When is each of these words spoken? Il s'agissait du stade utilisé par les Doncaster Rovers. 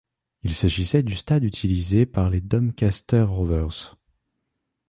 Il 0.41 0.55
s'agissait 0.55 1.03
du 1.03 1.13
stade 1.13 1.43
utilisé 1.43 2.07
par 2.07 2.31
les 2.31 2.41
Doncaster 2.41 3.21
Rovers. 3.21 3.95